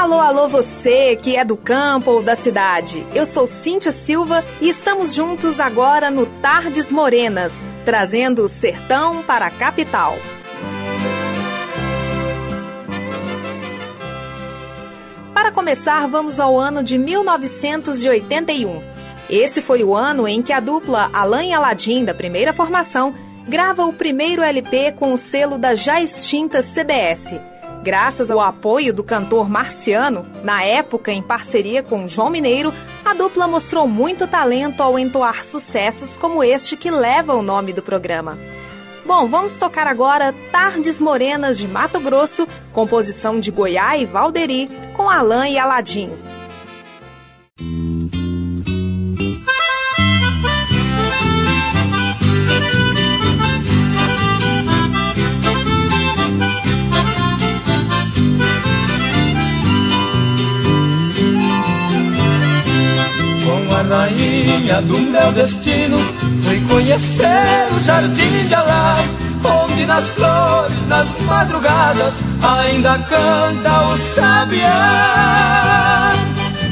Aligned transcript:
Alô, 0.00 0.18
alô, 0.18 0.48
você 0.48 1.14
que 1.14 1.36
é 1.36 1.44
do 1.44 1.58
campo 1.58 2.10
ou 2.10 2.22
da 2.22 2.34
cidade. 2.34 3.06
Eu 3.14 3.26
sou 3.26 3.46
Cíntia 3.46 3.92
Silva 3.92 4.42
e 4.58 4.70
estamos 4.70 5.12
juntos 5.12 5.60
agora 5.60 6.10
no 6.10 6.24
Tardes 6.24 6.90
Morenas, 6.90 7.54
trazendo 7.84 8.42
o 8.42 8.48
sertão 8.48 9.22
para 9.22 9.44
a 9.44 9.50
capital. 9.50 10.16
Para 15.34 15.52
começar, 15.52 16.08
vamos 16.08 16.40
ao 16.40 16.58
ano 16.58 16.82
de 16.82 16.96
1981. 16.96 18.82
Esse 19.28 19.60
foi 19.60 19.84
o 19.84 19.94
ano 19.94 20.26
em 20.26 20.40
que 20.40 20.54
a 20.54 20.60
dupla 20.60 21.10
Alan 21.12 21.44
e 21.44 21.52
Aladim, 21.52 22.06
da 22.06 22.14
primeira 22.14 22.54
formação, 22.54 23.14
grava 23.46 23.84
o 23.84 23.92
primeiro 23.92 24.40
LP 24.40 24.92
com 24.92 25.12
o 25.12 25.18
selo 25.18 25.58
da 25.58 25.74
já 25.74 26.00
extinta 26.00 26.62
CBS. 26.62 27.49
Graças 27.82 28.30
ao 28.30 28.40
apoio 28.40 28.92
do 28.92 29.02
cantor 29.02 29.48
Marciano, 29.48 30.26
na 30.44 30.62
época 30.62 31.10
em 31.10 31.22
parceria 31.22 31.82
com 31.82 32.06
João 32.06 32.28
Mineiro, 32.28 32.74
a 33.02 33.14
dupla 33.14 33.48
mostrou 33.48 33.88
muito 33.88 34.26
talento 34.26 34.82
ao 34.82 34.98
entoar 34.98 35.42
sucessos 35.42 36.16
como 36.16 36.44
este 36.44 36.76
que 36.76 36.90
leva 36.90 37.34
o 37.34 37.42
nome 37.42 37.72
do 37.72 37.82
programa. 37.82 38.38
Bom, 39.06 39.28
vamos 39.28 39.56
tocar 39.56 39.86
agora 39.86 40.34
Tardes 40.52 41.00
Morenas 41.00 41.56
de 41.56 41.66
Mato 41.66 41.98
Grosso, 41.98 42.46
composição 42.70 43.40
de 43.40 43.50
Goiás 43.50 44.02
e 44.02 44.04
Valderi, 44.04 44.70
com 44.94 45.08
Alain 45.08 45.54
e 45.54 45.58
Aladim. 45.58 46.12
Rainha 63.90 64.80
do 64.82 64.96
meu 64.98 65.32
destino. 65.32 65.98
Fui 66.44 66.60
conhecer 66.68 67.68
o 67.76 67.80
jardim 67.80 68.46
de 68.46 68.54
Alá 68.54 68.96
Onde 69.44 69.84
nas 69.84 70.06
flores, 70.08 70.86
nas 70.86 71.08
madrugadas 71.22 72.20
Ainda 72.42 72.98
canta 72.98 73.82
o 73.88 73.96
sabiá. 73.96 75.32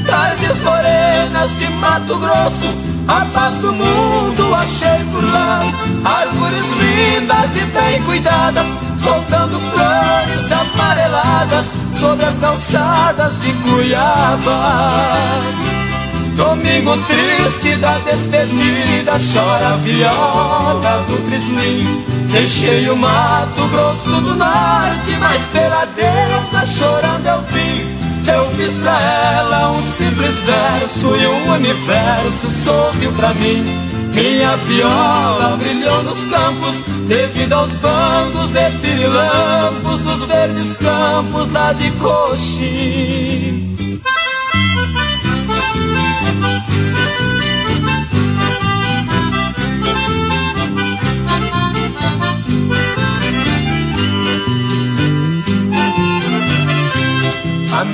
Tardes 0.07 0.59
morenas 0.61 1.51
de 1.59 1.67
Mato 1.73 2.17
Grosso 2.17 2.69
A 3.07 3.25
paz 3.33 3.57
do 3.57 3.73
mundo 3.73 4.55
achei 4.55 5.03
por 5.11 5.23
lá. 5.31 5.59
Árvores 6.03 6.65
lindas 6.79 7.55
e 7.57 7.65
bem 7.65 8.01
cuidadas 8.03 8.67
Soltando 8.97 9.59
flores 9.59 10.51
amareladas 10.51 11.73
Sobre 11.93 12.25
as 12.25 12.37
calçadas 12.37 13.39
de 13.41 13.51
Cuiabá 13.53 14.99
Domingo 16.39 16.95
triste 16.99 17.75
da 17.75 17.97
despedida 17.97 19.17
Chora 19.19 19.73
a 19.73 19.75
viola 19.75 21.05
do 21.05 21.17
Crislim 21.25 22.05
Deixei 22.31 22.89
o 22.89 22.95
Mato 22.95 23.67
Grosso 23.67 24.21
do 24.21 24.35
Norte 24.37 25.17
Mas 25.19 25.41
pela 25.51 25.83
deusa 25.83 26.65
chorando 26.65 27.25
eu 27.25 27.41
vi 27.51 27.85
Eu 28.25 28.49
fiz 28.51 28.77
pra 28.77 28.97
ela 29.01 29.71
um 29.71 29.83
simples 29.83 30.35
verso 30.39 31.13
E 31.17 31.25
o 31.25 31.53
universo 31.55 32.49
sorriu 32.49 33.11
pra 33.11 33.33
mim. 33.33 33.61
Minha 34.15 34.55
viola 34.55 35.57
brilhou 35.57 36.03
nos 36.03 36.23
campos 36.23 36.83
Devido 37.05 37.51
aos 37.51 37.73
bandos 37.73 38.49
de 38.51 38.69
pirilampos 38.77 39.99
Dos 39.99 40.23
verdes 40.23 40.77
campos 40.77 41.49
lá 41.51 41.73
de 41.73 41.91
Coxim 41.91 43.68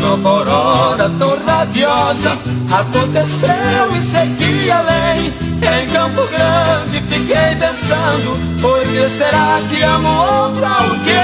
nova 0.06 0.30
aurora 0.30 1.10
tão 1.18 1.36
radiosa 1.46 2.38
Aconteceu 2.72 3.96
e 3.96 4.02
segui 4.02 4.70
além. 4.72 5.34
Em 5.56 5.88
Campo 5.92 6.28
Grande 6.28 7.02
fiquei 7.10 7.56
pensando 7.60 8.38
Por 8.62 8.82
que 8.82 9.10
será 9.10 9.60
que 9.70 9.82
amo 9.82 10.08
outro 10.10 10.66
alguém? 10.66 11.16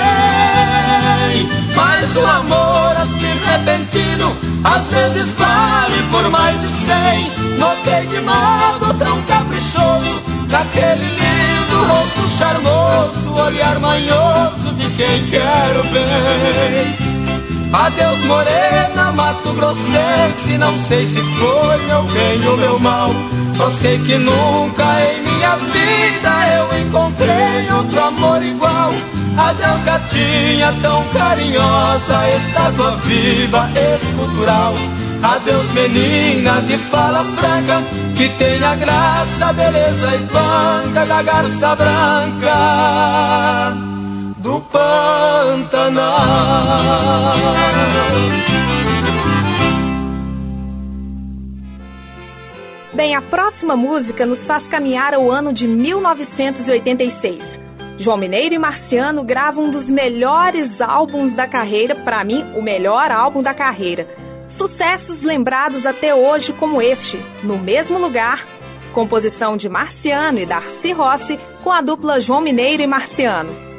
Mas 1.75 2.15
o 2.15 2.25
amor 2.25 2.95
assim 2.97 3.39
repentino 3.45 4.35
Às 4.63 4.87
vezes 4.87 5.31
vale 5.33 6.01
por 6.11 6.29
mais 6.31 6.59
de 6.61 6.67
cem. 6.67 7.31
Notei 7.59 8.07
de 8.07 8.19
modo 8.21 8.93
tão 8.97 9.21
caprichoso 9.23 10.21
Daquele 10.47 11.05
lindo 11.05 11.83
rosto 11.87 12.29
charmoso 12.29 13.43
Olhar 13.45 13.79
manhoso 13.79 14.73
de 14.75 14.89
quem 14.91 15.25
quero 15.27 15.83
bem 15.83 17.20
Adeus 17.73 18.21
morena, 18.25 19.11
Mato 19.13 19.53
Grossense 19.53 20.57
Não 20.57 20.77
sei 20.77 21.05
se 21.05 21.17
foi 21.17 21.77
meu 21.85 22.03
bem 22.03 22.45
ou 22.47 22.57
meu 22.57 22.79
mal. 22.79 23.09
Só 23.55 23.69
sei 23.69 23.97
que 23.99 24.17
nunca 24.17 25.01
em 25.01 25.21
minha 25.21 25.55
vida 25.55 26.49
Eu 26.55 26.67
encontrei 26.81 27.71
outro 27.73 28.03
amor 28.03 28.43
igual. 28.43 28.91
Adeus 29.37 29.83
gatinha 29.83 30.75
tão 30.81 31.05
carinhosa 31.13 32.27
Estátua 32.29 32.97
viva, 32.97 33.69
escultural. 33.95 34.75
Adeus 35.23 35.71
menina 35.71 36.61
de 36.63 36.77
fala 36.77 37.23
franca 37.23 37.81
Que 38.15 38.27
tem 38.29 38.63
a 38.63 38.75
graça, 38.75 39.53
beleza 39.53 40.15
e 40.15 40.19
banca 40.25 41.05
Da 41.05 41.21
garça 41.21 41.75
branca 41.75 43.90
do 44.41 44.59
Pantanal. 44.61 46.11
Bem, 52.91 53.15
a 53.15 53.21
próxima 53.21 53.75
música 53.75 54.25
nos 54.25 54.45
faz 54.45 54.67
caminhar 54.67 55.13
ao 55.13 55.29
ano 55.31 55.53
de 55.53 55.67
1986. 55.67 57.59
João 57.97 58.17
Mineiro 58.17 58.55
e 58.55 58.57
Marciano 58.57 59.23
gravam 59.23 59.65
um 59.65 59.71
dos 59.71 59.91
melhores 59.91 60.81
álbuns 60.81 61.33
da 61.33 61.47
carreira, 61.47 61.93
para 61.95 62.23
mim, 62.23 62.43
o 62.55 62.61
melhor 62.61 63.11
álbum 63.11 63.43
da 63.43 63.53
carreira. 63.53 64.07
Sucessos 64.49 65.21
lembrados 65.21 65.85
até 65.85 66.15
hoje 66.15 66.51
como 66.51 66.81
este, 66.81 67.23
No 67.43 67.59
Mesmo 67.59 67.99
Lugar, 67.99 68.45
composição 68.91 69.55
de 69.55 69.69
Marciano 69.69 70.39
e 70.39 70.45
Darcy 70.45 70.91
Rossi, 70.91 71.39
com 71.63 71.71
a 71.71 71.79
dupla 71.81 72.19
João 72.19 72.41
Mineiro 72.41 72.81
e 72.81 72.87
Marciano. 72.87 73.70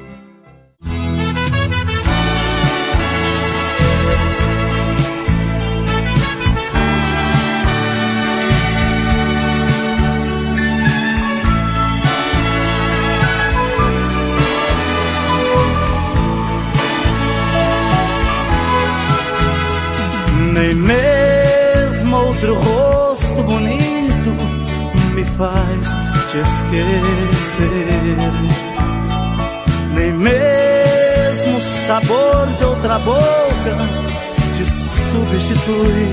Nem 20.62 20.76
mesmo 20.76 22.16
outro 22.18 22.54
rosto 22.54 23.42
bonito 23.42 24.30
me 25.12 25.24
faz 25.36 25.88
te 26.30 26.38
esquecer. 26.38 28.16
Nem 29.92 30.12
mesmo 30.12 31.58
o 31.58 31.60
sabor 31.60 32.46
de 32.58 32.64
outra 32.64 33.00
boca 33.00 33.76
te 34.56 34.64
substitui. 34.64 36.12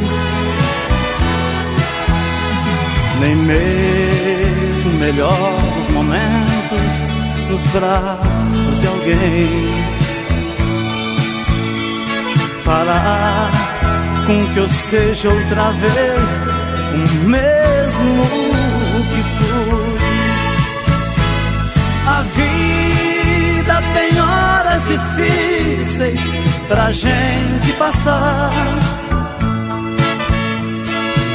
Nem 3.19 3.35
mesmo 3.35 4.89
o 4.89 5.00
melhor 5.00 5.62
dos 5.75 5.89
momentos 5.94 6.91
nos 7.51 7.62
braços 7.71 8.81
de 8.81 8.88
alguém. 8.88 9.69
Falar 12.63 13.69
com 14.29 14.53
que 14.53 14.59
eu 14.59 14.67
seja 14.67 15.27
outra 15.27 15.71
vez 15.71 16.29
o 16.93 16.97
mesmo 17.27 18.23
que 19.09 19.23
fui. 19.35 19.97
A 22.05 22.21
vida 22.37 23.81
tem 23.95 24.21
horas 24.21 24.83
difíceis 24.87 26.19
pra 26.67 26.91
gente 26.91 27.73
passar. 27.79 28.51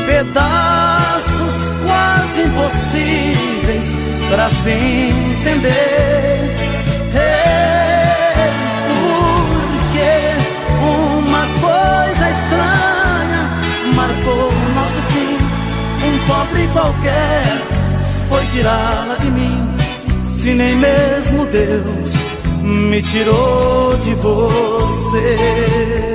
Pedaços 0.07 1.55
quase 1.85 2.43
impossíveis 2.43 3.93
pra 4.31 4.49
se 4.51 4.71
entender. 4.71 6.54
pobre 16.45 16.69
qualquer 16.69 17.45
foi 18.29 18.47
tirá-la 18.47 19.17
de 19.17 19.31
mim, 19.31 19.77
se 20.23 20.55
nem 20.55 20.77
mesmo 20.77 21.47
Deus 21.47 22.13
me 22.63 23.03
tirou 23.03 23.97
de 23.99 24.15
você. 24.15 26.14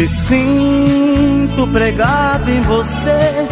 Me 0.00 0.08
sinto 0.08 1.66
pregado 1.66 2.50
em 2.50 2.62
você 2.62 3.46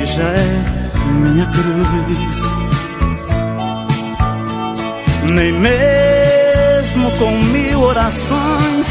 e 0.00 0.06
já 0.06 0.28
é 0.28 1.02
minha 1.10 1.44
cruz. 1.46 2.36
Nem 5.24 5.52
mesmo 5.54 7.10
com 7.18 7.32
mil 7.32 7.80
orações 7.80 8.86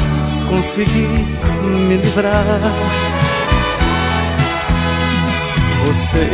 consegui 0.50 1.08
me 1.64 1.96
livrar. 1.96 2.62
Você 5.86 6.28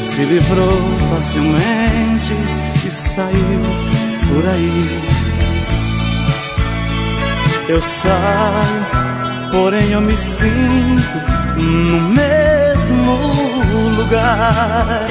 se 0.00 0.22
livrou 0.22 0.82
facilmente 1.14 2.34
e 2.84 2.90
saiu 2.90 3.62
por 4.28 4.50
aí. 4.50 5.00
Eu 7.70 7.80
saio 7.80 9.15
porém 9.50 9.90
eu 9.92 10.00
me 10.00 10.16
sinto 10.16 11.18
no 11.56 12.00
mesmo 12.00 13.36
lugar. 13.96 15.06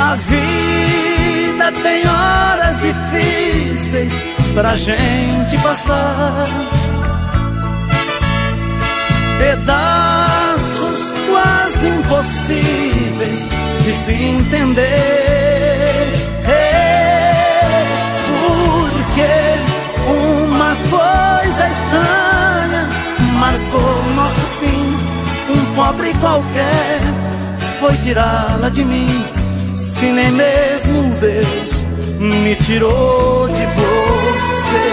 A 0.00 0.14
vida 0.16 1.72
tem 1.82 2.08
horas 2.08 2.76
difíceis 2.80 4.12
pra 4.54 4.76
gente 4.76 5.58
passar. 5.58 6.46
Pedaços 9.38 11.14
quase 11.30 11.88
impossíveis 11.88 13.48
de 13.82 13.94
se 13.94 14.12
entender. 14.12 15.59
Marcou 23.70 24.14
nosso 24.14 24.40
fim. 24.58 24.98
Um 25.52 25.74
pobre 25.74 26.12
qualquer 26.20 27.00
foi 27.78 27.96
tirá-la 27.98 28.68
de 28.68 28.84
mim. 28.84 29.24
Se 29.74 30.06
nem 30.06 30.30
mesmo 30.32 31.10
Deus 31.20 31.84
me 32.18 32.56
tirou 32.56 33.48
de 33.48 33.66
você. 33.66 34.90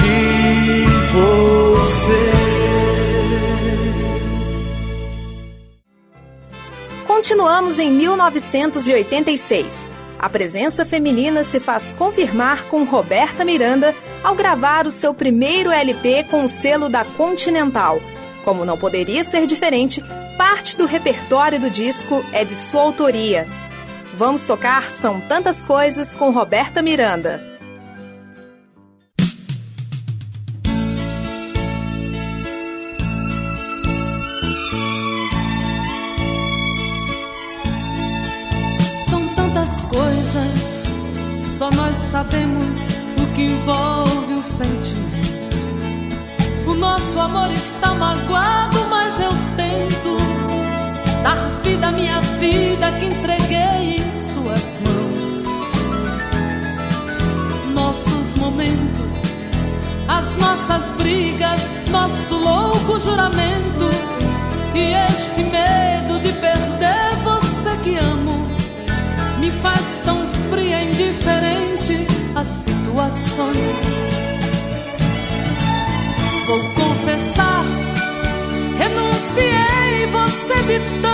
De 0.00 0.84
você. 1.12 2.30
Continuamos 7.06 7.78
em 7.78 7.90
1986. 7.90 9.88
A 10.18 10.28
presença 10.28 10.84
feminina 10.84 11.44
se 11.44 11.58
faz 11.58 11.94
confirmar 11.96 12.64
com 12.64 12.84
Roberta 12.84 13.42
Miranda 13.44 13.94
ao 14.22 14.34
gravar 14.34 14.86
o 14.86 14.90
seu 14.90 15.14
primeiro 15.14 15.70
LP 15.70 16.24
com 16.24 16.44
o 16.44 16.48
selo 16.48 16.88
da 16.88 17.04
Continental. 17.04 18.00
Como 18.44 18.64
não 18.64 18.76
poderia 18.76 19.24
ser 19.24 19.46
diferente, 19.46 20.02
parte 20.36 20.76
do 20.76 20.86
repertório 20.86 21.58
do 21.58 21.70
disco 21.70 22.24
é 22.32 22.44
de 22.44 22.54
sua 22.54 22.82
autoria. 22.82 23.46
Vamos 24.14 24.44
tocar 24.44 24.90
São 24.90 25.20
Tantas 25.20 25.62
Coisas 25.62 26.14
com 26.14 26.30
Roberta 26.30 26.82
Miranda. 26.82 27.42
São 39.08 39.28
tantas 39.34 39.84
coisas, 39.84 41.58
só 41.58 41.70
nós 41.70 41.96
sabemos 42.10 42.99
que 43.40 43.46
envolve 43.46 44.34
o 44.34 44.42
sentimento. 44.42 45.00
O 46.66 46.74
nosso 46.74 47.18
amor 47.18 47.50
está 47.50 47.94
magoado, 47.94 48.84
mas 48.90 49.18
eu 49.18 49.30
tento 49.56 50.16
dar 51.22 51.36
vida 51.62 51.88
à 51.88 51.92
minha 51.92 52.20
vida 52.20 52.92
que 52.98 53.06
entreguei 53.06 53.96
em 53.96 54.12
suas 54.12 54.80
mãos. 54.84 55.44
Nossos 57.72 58.34
momentos, 58.36 59.16
as 60.06 60.36
nossas 60.36 60.90
brigas, 60.98 61.62
nosso 61.90 62.36
louco 62.36 63.00
juramento 63.00 63.88
e 64.74 64.92
este 65.08 65.42
medo 65.44 66.20
de 66.20 66.32
perder 66.34 67.16
você 67.24 67.76
que 67.82 67.96
amo 67.96 68.46
me 69.38 69.50
faz 69.50 70.02
tão 70.04 70.28
fria 70.50 70.82
indiferente 70.82 72.09
assim 72.40 72.80
situações. 72.90 73.56
Vou 76.46 76.60
confessar, 76.74 77.64
renunciei 78.78 80.06
você 80.10 80.54
de 80.64 81.00
tanto 81.00 81.09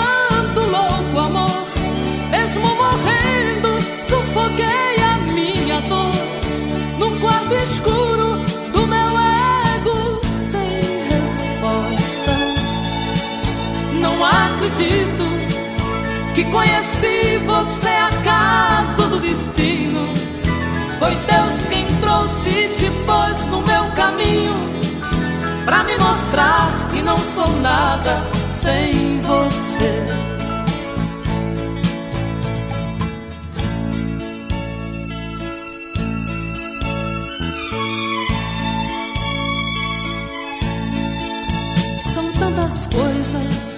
foi 21.07 21.15
Deus 21.15 21.67
quem 21.69 21.87
trouxe 22.01 22.49
e 22.49 22.69
te 22.69 22.91
pôs 23.07 23.47
no 23.47 23.63
meu 23.63 23.93
caminho 23.93 24.55
Pra 25.65 25.85
me 25.85 25.97
mostrar 25.99 26.69
que 26.93 27.01
não 27.01 27.17
sou 27.17 27.49
nada 27.61 28.21
sem 28.49 29.21
você. 29.21 30.07
São 42.13 42.33
tantas 42.33 42.87
coisas 42.89 43.77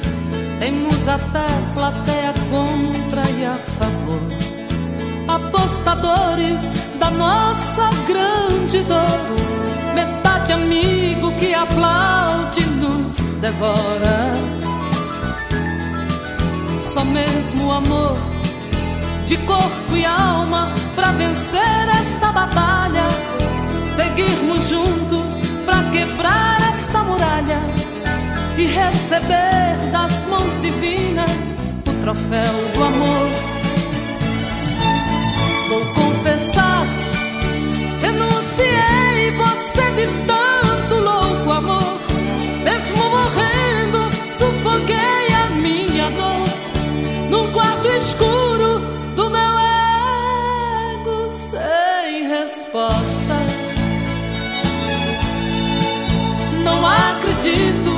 Temos 0.60 1.08
até 1.08 1.46
plateia 1.74 2.32
contra 2.50 3.22
e 3.38 3.44
a 3.44 3.54
favor. 3.54 4.22
Apostadores 5.28 6.87
da 6.98 7.10
nossa 7.10 7.90
grande 8.06 8.80
dor. 8.84 9.94
Metade 9.94 10.52
amigo 10.52 11.32
que 11.32 11.54
aplaude 11.54 12.64
nos 12.80 13.16
devora. 13.40 14.32
Só 16.92 17.04
mesmo 17.04 17.72
amor 17.72 18.16
de 19.26 19.36
corpo 19.38 19.96
e 19.96 20.04
alma 20.04 20.68
para 20.94 21.12
vencer 21.12 21.88
esta 22.00 22.32
batalha. 22.32 23.08
Seguirmos 23.96 24.68
juntos 24.68 25.40
para 25.66 25.90
quebrar 25.90 26.58
esta 26.74 27.02
muralha 27.02 27.60
e 28.56 28.66
receber 28.66 29.76
das 29.92 30.26
mãos 30.26 30.60
divinas 30.62 31.30
o 31.86 31.92
troféu 32.00 32.54
do 32.74 32.84
amor 32.84 33.58
Vou 35.68 35.84
de 39.98 40.06
tanto 40.26 40.94
louco 40.94 41.50
amor. 41.50 41.98
Mesmo 42.62 43.10
morrendo, 43.10 43.98
sufoquei 44.30 45.26
a 45.34 45.50
minha 45.50 46.08
dor 46.10 47.28
num 47.28 47.50
quarto 47.50 47.88
escuro 47.88 48.78
do 49.16 49.28
meu 49.28 49.58
ego 50.94 51.32
sem 51.32 52.28
respostas. 52.28 53.52
Não 56.62 56.86
acredito 56.86 57.90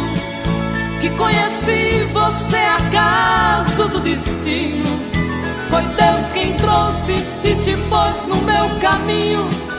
que 1.03 1.11
conheci 1.11 2.05
você 2.15 2.57
acaso 2.57 3.89
do 3.89 4.01
destino 4.01 5.01
foi 5.69 5.83
Deus 5.83 6.33
quem 6.33 6.57
trouxe 6.57 7.13
e 7.45 7.55
te 7.63 7.77
pôs 7.89 8.27
no 8.27 8.37
meu 8.43 8.69
caminho 8.81 9.70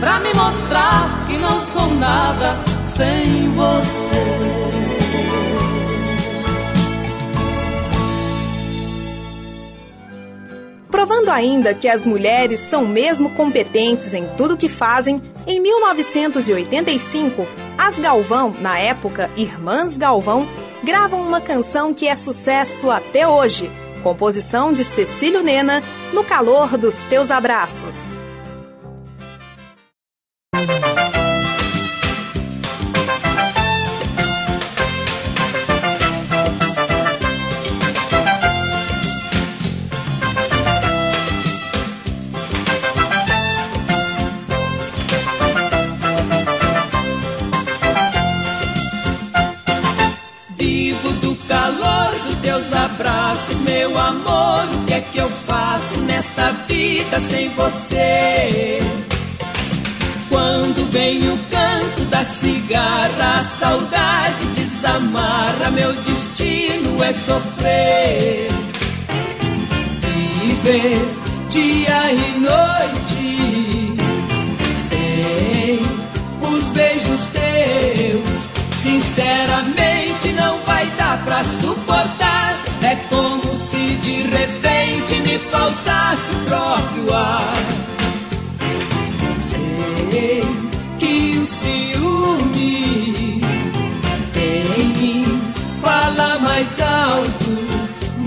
Pra 0.00 0.20
me 0.20 0.32
mostrar 0.34 1.26
que 1.26 1.38
não 1.38 1.60
sou 1.62 1.86
nada 1.94 2.56
sem 2.84 3.50
você. 3.50 4.56
Provando 10.90 11.30
ainda 11.30 11.74
que 11.74 11.88
as 11.88 12.06
mulheres 12.06 12.60
são 12.60 12.86
mesmo 12.86 13.30
competentes 13.30 14.12
em 14.12 14.26
tudo 14.36 14.56
que 14.56 14.68
fazem, 14.68 15.22
em 15.46 15.60
1985, 15.60 17.46
as 17.78 17.98
Galvão, 17.98 18.54
na 18.60 18.78
época 18.78 19.30
Irmãs 19.36 19.96
Galvão, 19.96 20.48
gravam 20.82 21.20
uma 21.20 21.40
canção 21.40 21.94
que 21.94 22.08
é 22.08 22.16
sucesso 22.16 22.90
até 22.90 23.26
hoje, 23.26 23.70
composição 24.02 24.72
de 24.72 24.84
Cecílio 24.84 25.42
Nena, 25.42 25.82
No 26.12 26.24
Calor 26.24 26.76
dos 26.76 26.96
Teus 27.00 27.30
Abraços. 27.30 28.16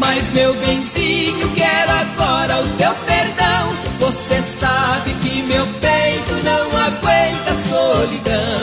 Mas 0.10 0.32
meu 0.32 0.52
benzinho 0.56 1.52
quero 1.54 1.92
agora 1.92 2.62
o 2.62 2.68
teu 2.78 2.94
perdão. 3.06 3.64
Você 4.00 4.42
sabe 4.60 5.14
que 5.22 5.44
meu 5.44 5.66
peito 5.80 6.34
não 6.44 6.66
aguenta 6.88 7.52
solidão. 7.70 8.62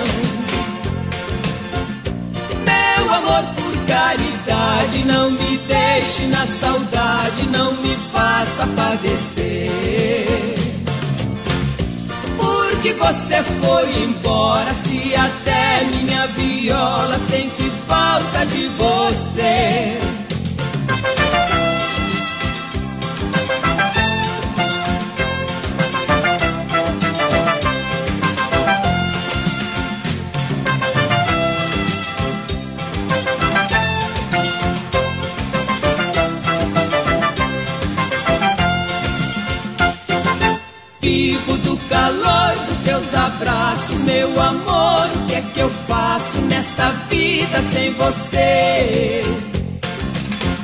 Meu 2.71 3.15
amor 3.15 3.45
por 3.55 3.77
caridade, 3.87 5.05
não 5.05 5.31
me 5.31 5.59
deixe 5.69 6.27
na 6.27 6.45
saudade, 6.47 7.47
não 7.47 7.75
me 7.75 7.97
faça 8.13 8.67
padecer. 8.79 9.71
Porque 12.37 12.93
você 12.95 13.43
foi 13.61 14.03
embora, 14.03 14.75
se 14.85 15.15
até 15.15 15.85
minha 15.93 16.27
viola 16.27 17.21
sente 17.31 17.71
falta 17.87 18.45
de 18.47 18.67
você. 18.69 20.06
Teus 43.37 43.43
abraços, 43.43 43.99
meu 43.99 44.41
amor. 44.41 45.09
O 45.15 45.27
que 45.27 45.35
é 45.35 45.41
que 45.41 45.61
eu 45.61 45.71
faço 45.71 46.39
nesta 46.43 46.91
vida 47.09 47.63
sem 47.73 47.93
você? 47.93 49.25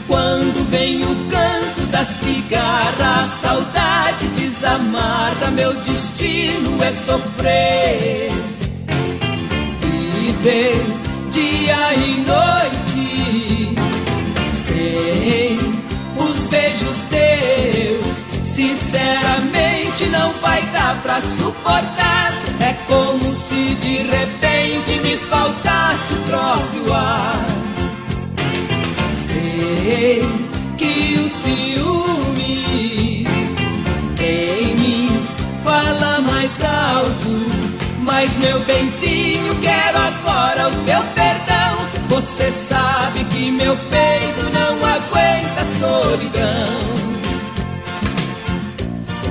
Quando 0.06 0.70
vem 0.70 1.02
o 1.04 1.14
canto 1.30 1.86
da 1.90 2.04
cigarra, 2.04 3.22
a 3.22 3.46
saudade 3.46 4.26
desamarra, 4.28 5.50
meu 5.52 5.72
destino 5.74 6.82
é 6.82 6.92
sofrer. 6.92 8.32
Viver 10.20 10.84
dia 11.30 11.94
e 11.94 12.24
noite 12.26 13.74
sem 14.66 15.58
os 16.16 16.46
beijos 16.46 16.98
teus, 17.10 18.16
sinceramente 18.44 20.06
não 20.10 20.32
vai 20.40 20.62
dar 20.72 21.00
pra 21.02 21.20
suportar. 21.38 22.21
Repente 24.72 24.98
me 25.00 25.16
faltasse 25.18 26.14
o 26.14 26.16
próprio 26.22 26.94
ar. 26.94 27.46
Sei 29.14 30.22
que 30.78 31.18
o 31.18 31.28
ciúme 31.42 32.46
em 34.18 34.74
mim 34.76 35.26
fala 35.62 36.20
mais 36.20 36.52
alto, 36.64 37.46
mas 38.00 38.36
meu 38.38 38.58
benzinho 38.60 39.54
quero 39.60 39.98
agora 39.98 40.68
o 40.68 40.84
teu 40.84 41.02
perdão. 41.14 41.86
Você 42.08 42.50
sabe 42.68 43.24
que 43.24 43.50
meu 43.50 43.76
peito 43.76 44.50
não 44.52 44.76
aguenta 44.86 45.66
solidão. 45.78 46.92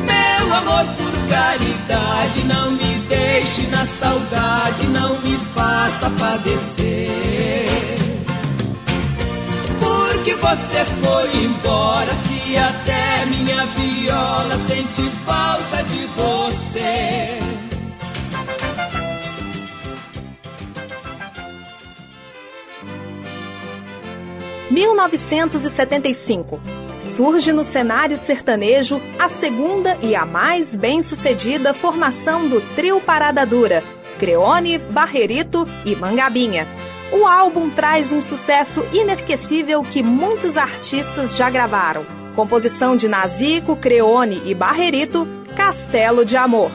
Meu 0.05 0.53
amor 0.53 0.85
por 0.97 1.11
caridade, 1.29 2.43
não 2.43 2.71
me 2.71 2.91
deixe 3.07 3.67
na 3.67 3.85
saudade, 3.85 4.87
não 4.87 5.19
me 5.21 5.30
faça 6.01 6.09
padecer. 6.09 7.19
Porque 9.79 10.33
você 10.33 10.85
foi 10.85 11.43
embora, 11.43 12.11
se 12.25 12.57
até 12.57 13.25
minha 13.27 13.65
viola 13.67 14.57
sente 14.67 15.03
falta 15.23 15.83
de 15.83 16.05
você. 16.07 17.37
1975. 24.71 26.59
Surge 26.99 27.51
no 27.51 27.63
cenário 27.63 28.15
sertanejo 28.15 29.01
a 29.19 29.27
segunda 29.27 29.97
e 30.01 30.15
a 30.15 30.25
mais 30.25 30.77
bem-sucedida 30.77 31.73
formação 31.73 32.47
do 32.47 32.61
trio 32.75 33.01
Parada 33.01 33.45
Dura, 33.45 33.83
Creone, 34.21 34.77
Barrerito 34.77 35.67
e 35.83 35.95
Mangabinha. 35.95 36.67
O 37.11 37.25
álbum 37.25 37.71
traz 37.71 38.11
um 38.11 38.21
sucesso 38.21 38.85
inesquecível 38.93 39.81
que 39.81 40.03
muitos 40.03 40.57
artistas 40.57 41.35
já 41.35 41.49
gravaram. 41.49 42.05
Composição 42.35 42.95
de 42.95 43.07
Nazico, 43.07 43.75
Creone 43.75 44.39
e 44.45 44.53
Barrerito, 44.53 45.27
Castelo 45.55 46.23
de 46.23 46.37
Amor. 46.37 46.71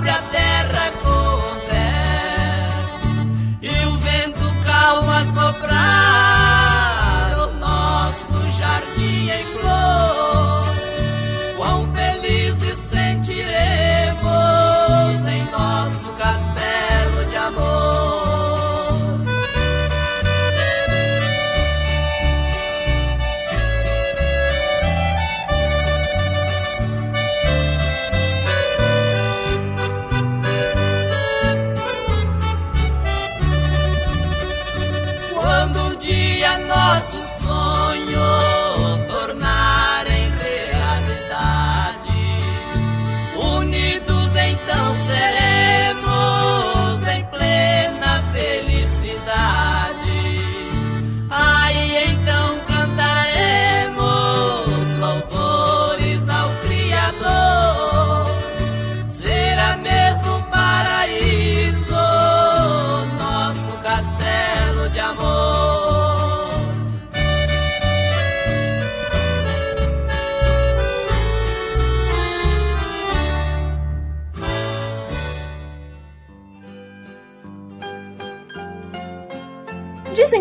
palabra 0.00 0.35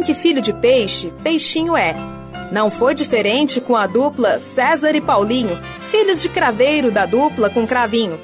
que 0.05 0.13
filho 0.13 0.41
de 0.41 0.53
peixe, 0.53 1.11
peixinho 1.23 1.75
é. 1.75 1.95
Não 2.51 2.69
foi 2.69 2.93
diferente 2.93 3.59
com 3.59 3.75
a 3.75 3.87
dupla 3.87 4.39
César 4.39 4.95
e 4.95 5.01
Paulinho, 5.01 5.59
filhos 5.89 6.21
de 6.21 6.29
craveiro 6.29 6.91
da 6.91 7.07
dupla 7.07 7.49
com 7.49 7.65
cravinho. 7.65 8.19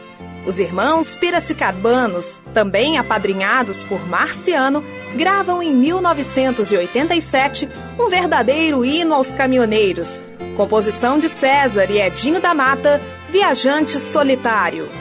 Os 0.45 0.59
irmãos 0.59 1.15
Piracicabanos, 1.15 2.39
também 2.53 2.99
apadrinhados 2.99 3.83
por 3.83 4.07
Marciano, 4.07 4.83
gravam 5.15 5.61
em 5.61 5.73
1987 5.73 7.67
um 7.99 8.09
verdadeiro 8.09 8.85
hino 8.85 9.15
aos 9.15 9.33
caminhoneiros. 9.33 10.21
Composição 10.55 11.17
de 11.17 11.29
César 11.29 11.89
e 11.89 11.99
Edinho 11.99 12.39
da 12.39 12.53
Mata, 12.53 13.01
Viajante 13.29 13.97
Solitário. 13.97 15.00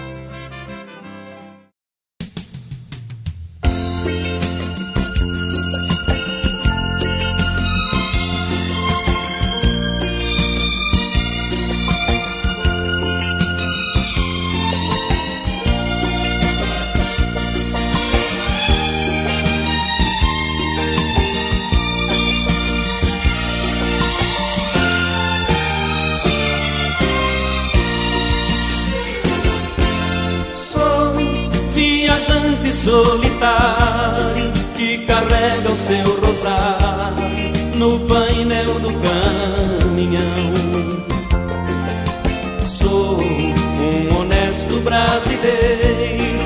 No 37.81 37.99
painel 38.01 38.79
do 38.81 38.93
caminhão. 39.07 40.53
Sou 42.67 43.19
um 43.19 44.19
honesto 44.19 44.79
brasileiro, 44.85 46.43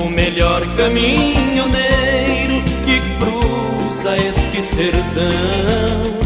o 0.00 0.08
melhor 0.08 0.62
caminhoneiro 0.76 2.62
que 2.84 3.00
cruza 3.18 4.16
este 4.16 4.62
sertão. 4.62 6.16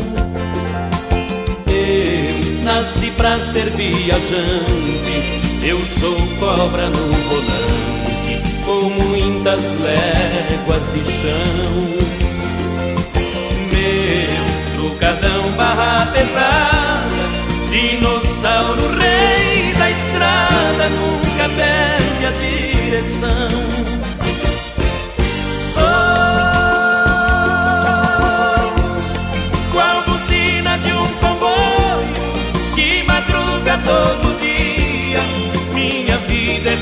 Eu 1.66 2.62
nasci 2.62 3.10
pra 3.12 3.40
ser 3.40 3.70
viajante, 3.70 5.16
eu 5.62 5.80
sou 5.86 6.16
cobra 6.38 6.90
no 6.90 7.12
volante, 7.30 8.42
com 8.66 8.90
muitas 8.90 9.60
léguas 9.80 10.92
de 10.92 11.02
chão. 11.10 12.19
Trucadão 15.00 15.50
barra 15.52 16.06
pesada, 16.12 17.22
dinossauro 17.70 18.98
rei 18.98 19.72
da 19.72 19.90
estrada, 19.90 20.90
nunca 20.90 21.48
perde 21.56 22.26
a 22.26 22.30
direção. 22.32 23.48
Sou 25.72 25.80
qual 29.72 30.02
buzina 30.02 30.76
de 30.80 30.92
um 30.92 31.06
comboio 31.14 32.34
que 32.74 33.02
madruga 33.04 33.78
todo 33.82 34.38
dia. 34.38 35.22
Minha 35.72 36.18
vida 36.18 36.72
é 36.72 36.76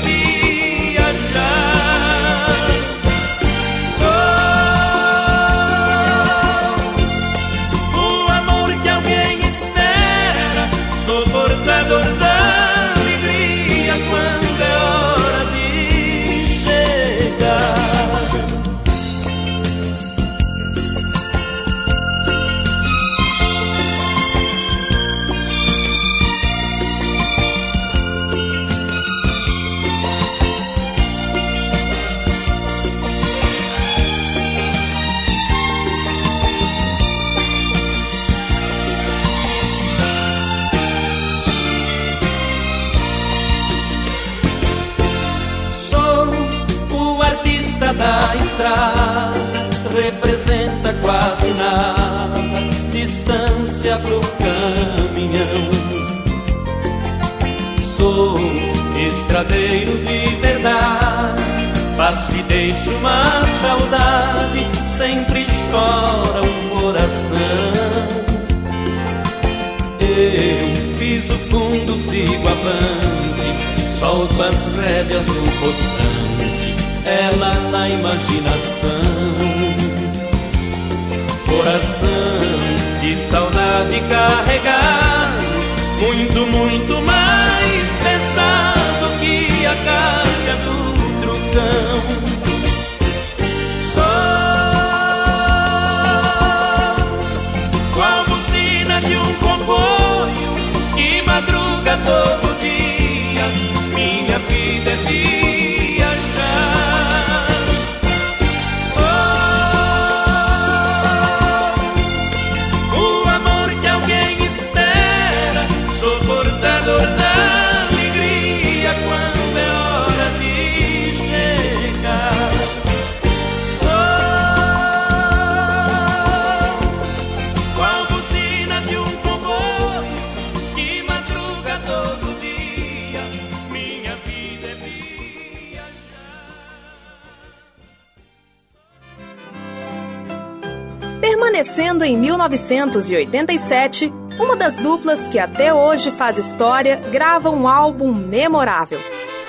1987, 142.69 144.13
uma 144.37 144.55
das 144.55 144.77
duplas 144.77 145.27
que 145.27 145.39
até 145.39 145.73
hoje 145.73 146.11
faz 146.11 146.37
história 146.37 146.97
grava 147.11 147.49
um 147.49 147.67
álbum 147.67 148.13
memorável. 148.13 148.99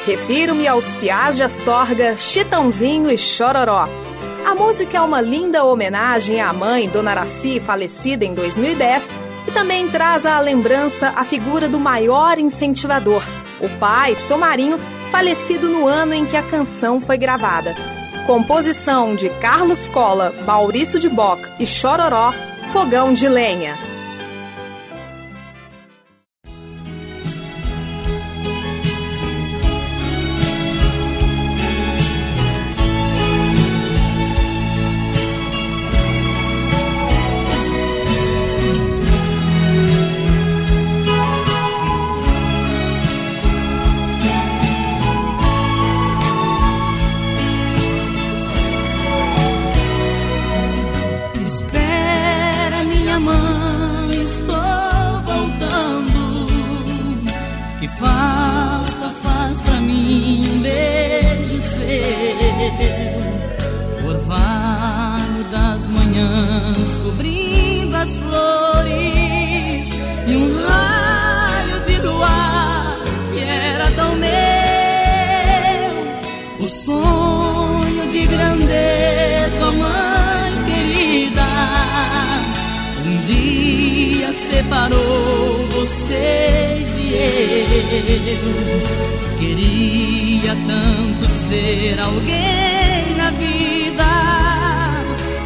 Refiro-me 0.06 0.66
aos 0.66 0.96
Piás 0.96 1.36
de 1.36 1.42
Astorga, 1.42 2.16
Chitãozinho 2.16 3.10
e 3.10 3.18
Chororó. 3.18 3.86
A 4.46 4.54
música 4.54 4.96
é 4.96 5.00
uma 5.02 5.20
linda 5.20 5.64
homenagem 5.64 6.40
à 6.40 6.50
mãe, 6.52 6.88
Dona 6.88 7.10
Araci, 7.10 7.60
falecida 7.60 8.24
em 8.24 8.32
2010, 8.32 9.10
e 9.46 9.50
também 9.50 9.86
traz 9.88 10.24
à 10.24 10.40
lembrança 10.40 11.12
a 11.14 11.24
figura 11.24 11.68
do 11.68 11.78
maior 11.78 12.38
incentivador, 12.38 13.22
o 13.60 13.68
pai, 13.78 14.18
seu 14.18 14.38
Marinho, 14.38 14.80
falecido 15.10 15.68
no 15.68 15.86
ano 15.86 16.14
em 16.14 16.24
que 16.24 16.36
a 16.36 16.42
canção 16.42 17.00
foi 17.00 17.18
gravada. 17.18 17.74
Composição 18.26 19.14
de 19.14 19.28
Carlos 19.40 19.90
Cola, 19.90 20.32
Maurício 20.46 20.98
de 20.98 21.08
Bock 21.08 21.42
e 21.58 21.66
Chororó, 21.66 22.32
Fogão 22.72 23.12
de 23.12 23.28
Lenha. 23.28 23.89
separou 84.32 85.66
vocês 85.68 86.88
e 86.96 87.14
eu. 88.34 89.38
Queria 89.38 90.56
tanto 90.66 91.26
ser 91.48 91.98
alguém 92.00 93.16
na 93.16 93.30
vida 93.30 94.04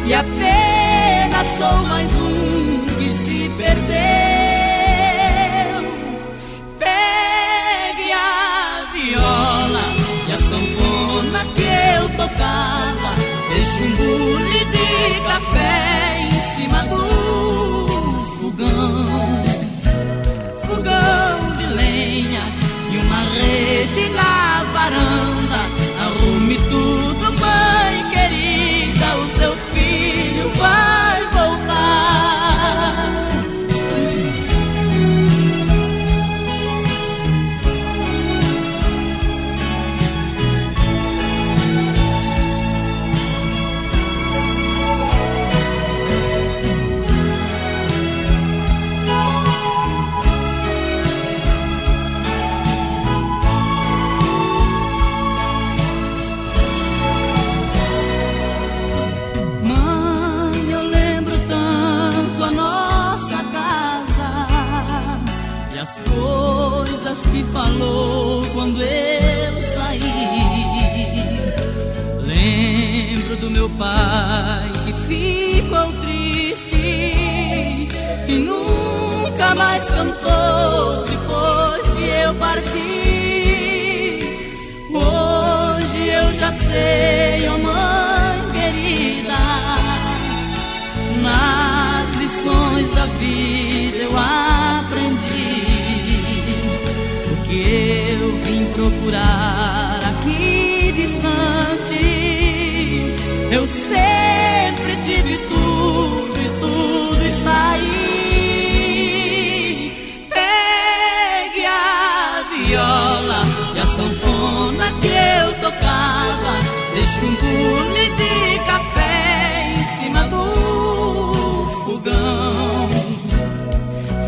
e 0.05 0.13
apenas 0.13 1.47
sou 1.57 1.87
mais 1.87 2.11
um 2.13 2.85
que 2.97 3.11
se 3.11 3.49
perdeu. 3.57 4.14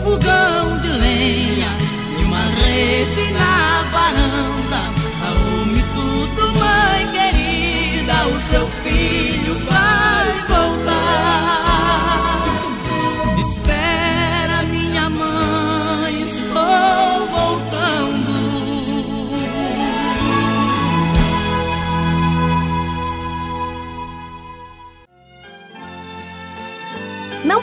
fogão 0.07 0.77
de 0.79 0.87
lenha 0.87 1.67
e 2.17 2.23
uma 2.23 2.39
rede 2.39 3.31
na 3.33 3.66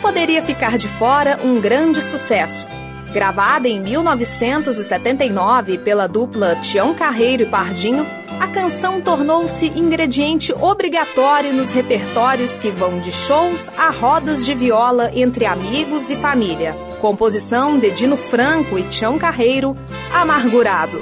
poderia 0.04 0.42
ficar 0.42 0.76
de 0.76 0.86
fora 0.86 1.40
um 1.42 1.58
grande 1.58 2.02
sucesso. 2.02 2.66
Gravada 3.14 3.66
em 3.66 3.80
1979 3.80 5.78
pela 5.78 6.06
dupla 6.06 6.56
Tião 6.56 6.92
Carreiro 6.92 7.44
e 7.44 7.46
Pardinho, 7.46 8.06
a 8.38 8.46
canção 8.46 9.00
tornou-se 9.00 9.66
ingrediente 9.68 10.52
obrigatório 10.52 11.54
nos 11.54 11.72
repertórios 11.72 12.58
que 12.58 12.70
vão 12.70 13.00
de 13.00 13.10
shows 13.10 13.70
a 13.78 13.88
rodas 13.88 14.44
de 14.44 14.52
viola 14.52 15.10
entre 15.14 15.46
amigos 15.46 16.10
e 16.10 16.16
família. 16.16 16.74
Composição 17.00 17.78
de 17.78 17.90
Dino 17.90 18.18
Franco 18.18 18.78
e 18.78 18.82
Tião 18.82 19.18
Carreiro, 19.18 19.74
Amargurado. 20.12 21.00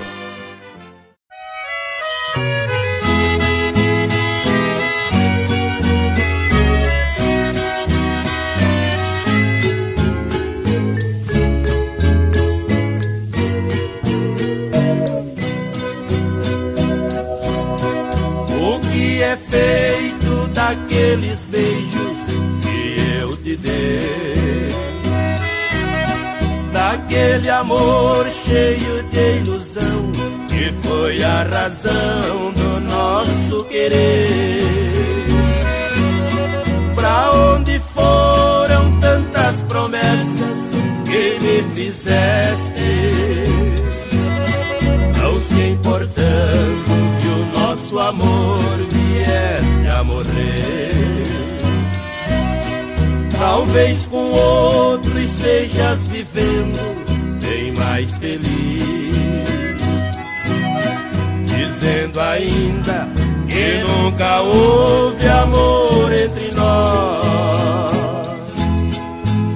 Beijos 21.47 22.19
que 22.63 23.21
eu 23.21 23.37
te 23.37 23.57
dei. 23.57 24.43
Daquele 26.73 27.51
amor 27.51 28.27
cheio 28.45 29.03
de 29.05 29.39
ilusão, 29.39 30.13
que 30.49 30.73
foi 30.87 31.23
a 31.23 31.43
razão 31.43 32.53
do 32.53 32.81
nosso 32.81 33.65
querer. 33.65 34.63
Pra 36.95 37.33
onde 37.33 37.81
foram 37.95 39.01
tantas 39.01 39.57
promessas 39.69 40.63
que 41.05 41.39
me 41.41 41.75
fizeste? 41.75 42.73
Não 45.21 45.41
se 45.41 45.61
importando 45.71 46.93
que 47.21 47.29
o 47.29 47.61
nosso 47.61 47.99
amor 47.99 48.79
viesse 48.91 49.89
a 49.89 50.05
morrer. 50.05 51.22
Talvez 53.53 54.07
com 54.07 54.31
outro 54.31 55.19
estejas 55.21 56.09
vivendo 56.09 57.39
bem 57.39 57.71
mais 57.73 58.11
feliz. 58.13 58.83
Dizendo 61.45 62.19
ainda 62.19 63.09
que 63.47 63.85
nunca 63.87 64.41
houve 64.41 65.29
amor 65.29 66.13
entre 66.15 66.51
nós. 66.53 68.27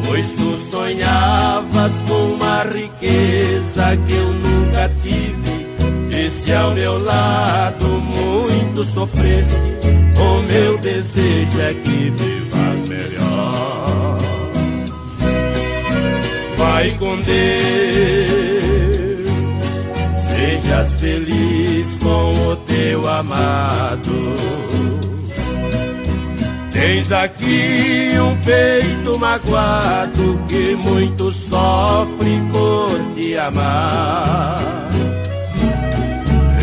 Pois 0.05 0.31
tu 0.33 0.59
sonhavas 0.71 1.95
com 2.07 2.35
uma 2.35 2.65
riqueza 2.65 3.97
que 4.07 4.13
eu 4.13 4.31
nunca 4.31 4.91
tive. 5.03 5.67
E 6.15 6.31
se 6.33 6.53
ao 6.53 6.73
meu 6.73 7.03
lado 7.03 7.87
muito 7.87 8.85
sofreste, 8.85 9.57
o 10.21 10.43
meu 10.43 10.77
desejo 10.77 11.61
é 11.63 11.73
que 11.73 12.11
vivas 12.11 12.89
melhor. 12.91 13.86
Vai 16.77 16.91
com 16.99 17.17
Deus, 17.23 17.27
sejas 20.29 20.93
feliz 21.01 21.99
com 22.03 22.35
o 22.51 22.57
teu 22.67 23.09
amado. 23.09 24.37
Tens 26.71 27.11
aqui 27.13 28.11
um 28.21 28.37
peito 28.43 29.19
magoado 29.19 30.39
que 30.47 30.77
muito 30.77 31.33
sofre 31.33 32.43
por 32.53 33.15
te 33.15 33.39
amar. 33.39 34.61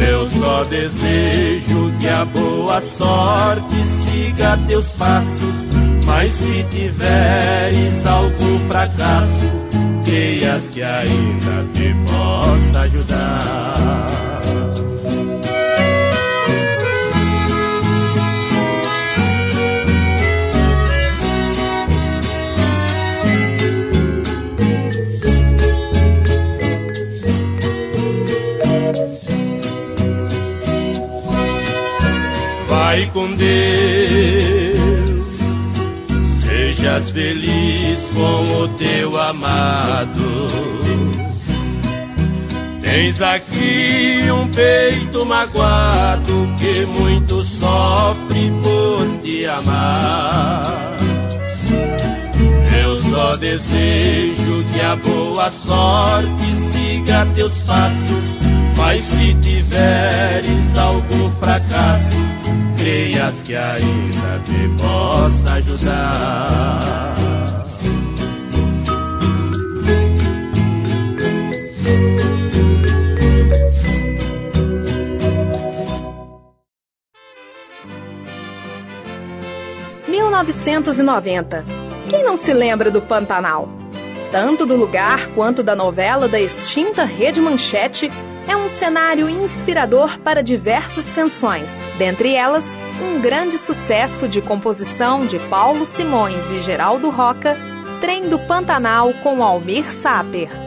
Eu 0.07 0.29
só 0.29 0.63
desejo 0.65 1.91
que 1.99 2.07
a 2.07 2.23
boa 2.25 2.79
sorte 2.81 3.75
siga 4.03 4.59
teus 4.67 4.89
passos, 4.89 5.55
mas 6.05 6.31
se 6.33 6.63
tiveres 6.69 8.05
algum 8.05 8.59
fracasso, 8.69 9.62
creias 10.03 10.63
que 10.69 10.81
ainda 10.83 11.65
te 11.73 11.93
possa 12.05 12.81
ajudar. 12.81 13.73
Vai 32.67 33.09
com 33.11 33.25
Deus, 33.35 33.82
feliz 37.93 37.99
com 38.13 38.63
o 38.63 38.67
teu 38.69 39.19
amado. 39.19 40.47
Tens 42.81 43.21
aqui 43.21 44.25
um 44.31 44.47
peito 44.49 45.25
magoado 45.25 46.53
que 46.57 46.85
muito 46.85 47.41
sofre 47.43 48.51
por 48.61 49.21
te 49.21 49.45
amar. 49.45 50.97
Eu 52.83 52.99
só 53.01 53.35
desejo 53.37 54.63
que 54.71 54.81
a 54.81 54.95
boa 54.95 55.49
sorte 55.51 56.43
siga 56.71 57.25
teus 57.35 57.55
passos, 57.59 58.23
mas 58.77 59.03
se 59.03 59.33
tiveres 59.35 60.77
algum 60.77 61.31
fracasso, 61.39 62.17
creias 62.77 63.35
que 63.43 63.55
ainda 63.55 64.39
te 64.43 64.81
possa 64.81 65.53
ajudar. 65.53 67.32
(1990) 80.43 81.65
Quem 82.09 82.23
não 82.23 82.35
se 82.35 82.53
lembra 82.53 82.91
do 82.91 83.01
Pantanal? 83.01 83.69
Tanto 84.31 84.65
do 84.65 84.75
lugar 84.75 85.27
quanto 85.29 85.63
da 85.63 85.75
novela 85.75 86.27
da 86.27 86.39
extinta 86.39 87.05
Rede 87.05 87.39
Manchete 87.39 88.11
é 88.47 88.55
um 88.55 88.67
cenário 88.67 89.29
inspirador 89.29 90.19
para 90.19 90.43
diversas 90.43 91.11
canções, 91.11 91.81
dentre 91.97 92.35
elas, 92.35 92.75
um 93.01 93.21
grande 93.21 93.57
sucesso 93.57 94.27
de 94.27 94.41
composição 94.41 95.25
de 95.25 95.39
Paulo 95.39 95.85
Simões 95.85 96.51
e 96.51 96.61
Geraldo 96.61 97.09
Roca, 97.09 97.57
Trem 98.01 98.27
do 98.27 98.37
Pantanal 98.39 99.13
com 99.23 99.43
Almir 99.43 99.85
Sater. 99.93 100.62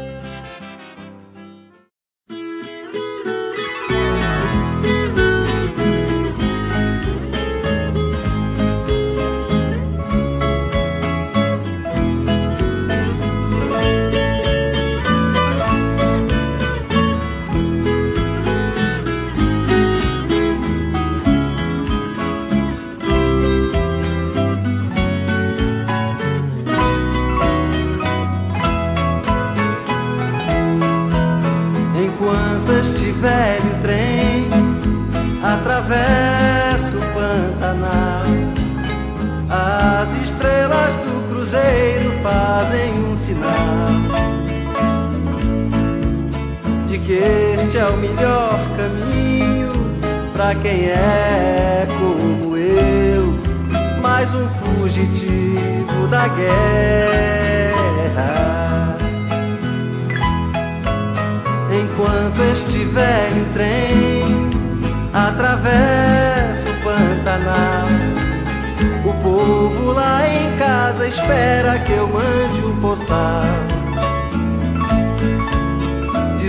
Que 47.06 47.12
este 47.12 47.78
é 47.78 47.86
o 47.86 47.96
melhor 47.98 48.58
caminho 48.76 49.70
para 50.32 50.56
quem 50.56 50.86
é 50.86 51.86
como 52.00 52.56
eu, 52.56 53.32
mais 54.02 54.28
um 54.34 54.48
fugitivo 54.48 56.08
da 56.10 56.26
guerra. 56.26 56.56
Enquanto 61.70 62.42
este 62.52 62.78
velho 62.78 63.46
trem 63.54 64.50
atravessa 65.14 66.68
o 66.68 66.74
Pantanal, 66.82 67.86
o 69.04 69.12
povo 69.22 69.92
lá 69.92 70.28
em 70.28 70.58
casa 70.58 71.06
espera 71.06 71.78
que 71.78 71.92
eu 71.92 72.08
mande 72.08 72.66
um 72.66 72.80
postal 72.80 73.75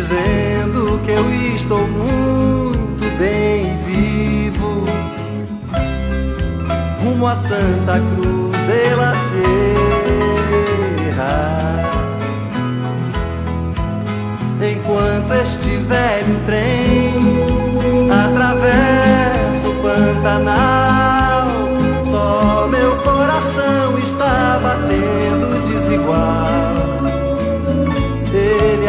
dizendo 0.08 1.02
que 1.04 1.12
eu 1.12 1.30
estou 1.54 1.86
muito 1.86 3.17
bem 3.17 3.78
vivo 3.86 4.86
rumo 7.04 7.28
a 7.28 7.36
Santa 7.36 8.00
Cruz 8.15 8.56
de 8.67 8.96
la 8.96 9.13
Sierra. 11.04 11.36
Enquanto 14.62 15.34
este 15.43 15.76
velho 15.76 16.39
trem 16.46 17.13
atravessa 18.10 19.67
o 19.67 19.76
Pantanal, 19.82 20.76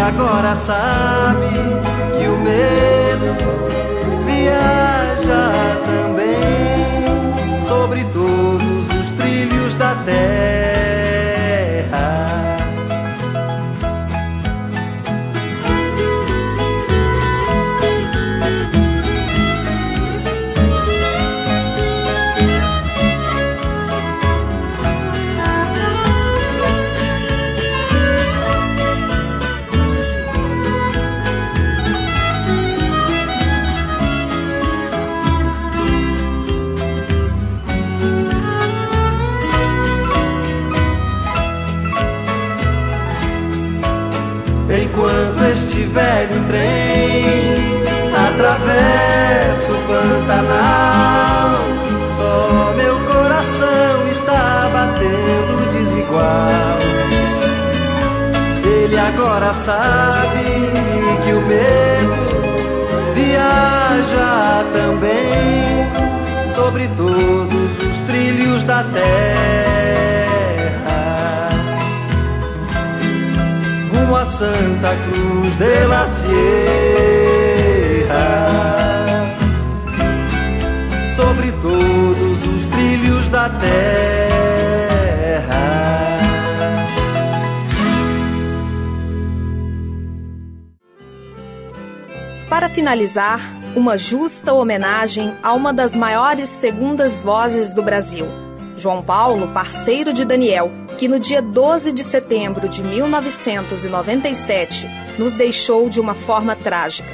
agora 0.08 0.54
sabe 0.56 1.67
agora 59.38 59.54
sabe 59.54 60.44
que 61.24 61.32
o 61.32 61.40
medo 61.46 63.14
viaja 63.14 64.64
também 64.72 65.86
sobre 66.56 66.88
todos 66.96 67.70
os 67.88 67.98
trilhos 68.08 68.64
da 68.64 68.82
terra. 68.82 69.08
Rumo 73.92 74.16
a 74.16 74.26
Santa 74.26 74.96
Cruz 75.06 75.56
de 75.56 75.86
la 75.86 76.07
finalizar, 92.78 93.40
uma 93.74 93.98
justa 93.98 94.54
homenagem 94.54 95.34
a 95.42 95.52
uma 95.52 95.72
das 95.72 95.96
maiores 95.96 96.48
segundas 96.48 97.24
vozes 97.24 97.72
do 97.72 97.82
Brasil, 97.82 98.24
João 98.76 99.02
Paulo, 99.02 99.48
parceiro 99.48 100.12
de 100.12 100.24
Daniel, 100.24 100.70
que 100.96 101.08
no 101.08 101.18
dia 101.18 101.42
12 101.42 101.90
de 101.90 102.04
setembro 102.04 102.68
de 102.68 102.80
1997 102.84 104.88
nos 105.18 105.32
deixou 105.32 105.88
de 105.88 105.98
uma 105.98 106.14
forma 106.14 106.54
trágica. 106.54 107.10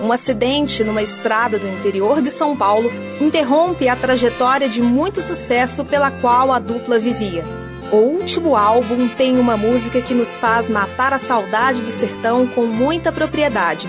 Um 0.00 0.12
acidente 0.12 0.84
numa 0.84 1.02
estrada 1.02 1.58
do 1.58 1.66
interior 1.66 2.22
de 2.22 2.30
São 2.30 2.56
Paulo 2.56 2.88
interrompe 3.20 3.88
a 3.88 3.96
trajetória 3.96 4.68
de 4.68 4.80
muito 4.80 5.20
sucesso 5.22 5.84
pela 5.84 6.12
qual 6.12 6.52
a 6.52 6.60
dupla 6.60 7.00
vivia. 7.00 7.42
O 7.90 7.96
último 7.96 8.54
álbum 8.54 9.08
tem 9.08 9.40
uma 9.40 9.56
música 9.56 10.00
que 10.00 10.14
nos 10.14 10.38
faz 10.38 10.70
matar 10.70 11.12
a 11.12 11.18
saudade 11.18 11.82
do 11.82 11.90
sertão 11.90 12.46
com 12.46 12.66
muita 12.66 13.10
propriedade 13.10 13.88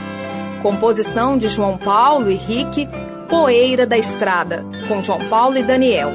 Composição 0.65 1.38
de 1.38 1.47
João 1.47 1.78
Paulo 1.78 2.32
e 2.32 2.34
Rick, 2.34 2.89
Poeira 3.30 3.86
da 3.86 3.99
Estrada, 3.99 4.65
com 4.88 4.99
João 4.99 5.19
Paulo 5.30 5.60
e 5.60 5.62
Daniel. 5.62 6.12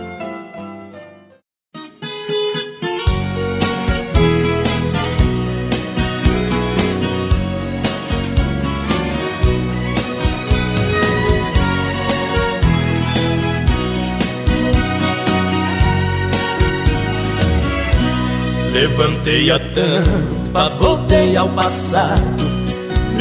Levantei 18.72 19.48
a 19.52 19.60
tampa, 19.60 20.68
voltei 20.70 21.36
ao 21.36 21.48
passado 21.50 22.40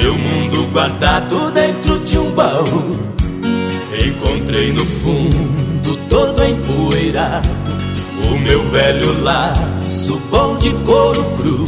meu 0.01 0.17
mundo 0.17 0.48
guardado 0.71 1.51
dentro 1.51 1.99
de 1.99 2.17
um 2.17 2.31
baú. 2.31 2.99
Encontrei 4.05 4.71
no 4.71 4.85
fundo 4.85 5.97
todo 6.09 6.43
empoeirado 6.43 7.49
O 8.31 8.37
meu 8.37 8.63
velho 8.69 9.21
laço 9.23 10.19
bom 10.29 10.55
de 10.57 10.71
couro 10.85 11.23
cru. 11.37 11.65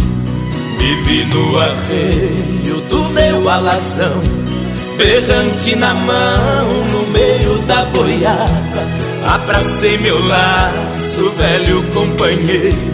Vivi 0.77 1.25
no 1.25 1.57
arreio 1.57 2.81
do 2.89 3.03
meu 3.09 3.49
alazão 3.49 4.19
Berrante 4.97 5.75
na 5.75 5.93
mão 5.93 6.85
no 6.91 7.07
meio 7.07 7.59
da 7.67 7.85
boiada. 7.85 8.87
Abracei 9.27 9.97
meu 9.99 10.25
laço, 10.25 11.29
velho 11.37 11.83
companheiro 11.93 12.91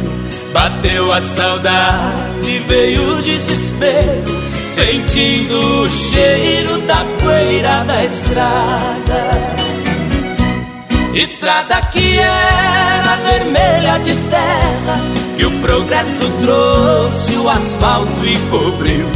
Bateu 0.52 1.12
a 1.12 1.22
saudade, 1.22 2.60
veio 2.68 3.14
o 3.14 3.22
desespero 3.22 4.47
sentindo 4.70 5.84
o 5.84 5.90
cheiro 5.90 6.80
da 6.82 7.06
poeira 7.20 7.84
da 7.86 8.04
estrada. 8.04 9.58
Estrada 11.14 11.82
que 11.92 12.20
era 12.20 13.16
vermelha 13.28 13.98
de 14.00 14.16
terra, 14.30 15.00
que 15.36 15.46
o 15.46 15.52
progresso 15.62 16.30
trouxe 16.42 17.36
o 17.38 17.50
asfalto 17.50 18.26
e 18.26 18.38
cobriu. 18.50 19.08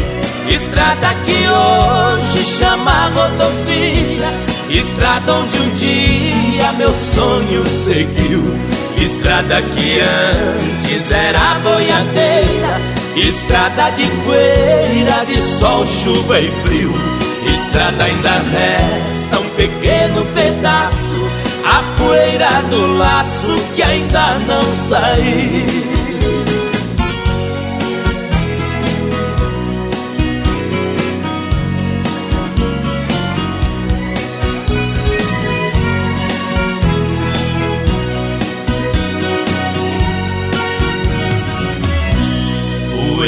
Estrada 0.49 1.14
que 1.26 1.47
hoje 1.47 2.45
chama 2.45 3.10
rodovia, 3.14 4.34
estrada 4.70 5.34
onde 5.34 5.58
um 5.60 5.70
dia 5.76 6.72
meu 6.74 6.93
sonho 6.93 7.66
seguiu. 7.68 8.43
Estrada 8.97 9.62
que 9.62 9.99
antes 9.99 11.12
era 11.12 11.56
boiadeira 11.64 13.01
Estrada 13.16 13.89
de 13.91 14.07
poeira, 14.24 15.26
de 15.26 15.38
sol, 15.38 15.86
chuva 15.86 16.39
e 16.39 16.49
frio. 16.64 16.93
Estrada 17.45 18.05
ainda 18.05 18.30
resta 18.30 19.39
um 19.39 19.49
pequeno 19.49 20.26
pedaço, 20.34 21.18
a 21.66 21.84
poeira 21.97 22.49
do 22.70 22.97
laço 22.97 23.53
que 23.76 23.84
ainda 23.84 24.39
não 24.47 24.64
saiu. 24.74 26.01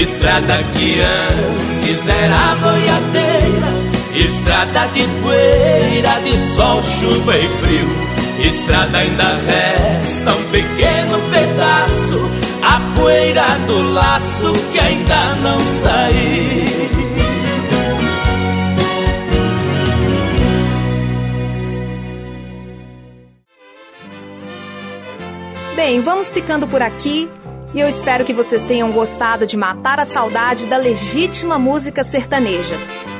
Estrada 0.00 0.56
que 0.72 0.98
antes 0.98 2.08
era 2.08 2.54
boiadeira 2.54 3.68
Estrada 4.14 4.86
de 4.94 5.06
poeira, 5.20 6.18
de 6.24 6.34
sol, 6.56 6.82
chuva 6.82 7.36
e 7.36 7.46
frio 7.46 8.48
Estrada 8.48 8.96
ainda 8.96 9.24
resta 9.46 10.32
um 10.32 10.42
pequeno 10.44 11.18
pedaço 11.30 12.30
A 12.62 12.80
poeira 12.98 13.44
do 13.66 13.92
laço 13.92 14.52
que 14.72 14.80
ainda 14.80 15.34
não 15.42 15.60
saiu 15.60 16.80
Bem, 25.76 26.02
vamos 26.02 26.32
ficando 26.32 26.68
por 26.68 26.82
aqui. 26.82 27.26
E 27.72 27.78
eu 27.78 27.88
espero 27.88 28.24
que 28.24 28.32
vocês 28.32 28.64
tenham 28.64 28.90
gostado 28.90 29.46
de 29.46 29.56
matar 29.56 30.00
a 30.00 30.04
saudade 30.04 30.66
da 30.66 30.76
legítima 30.76 31.56
música 31.56 32.02
sertaneja. 32.02 32.74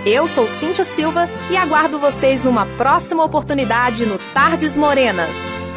Eu 0.05 0.27
sou 0.27 0.49
Cíntia 0.49 0.85
Silva 0.85 1.31
e 1.51 1.57
aguardo 1.57 2.01
vocês 2.01 2.43
numa 2.43 2.67
próxima 2.67 3.23
oportunidade 3.23 4.05
no 4.05 4.19
Tardes 4.35 4.77
Morenas. 4.77 5.70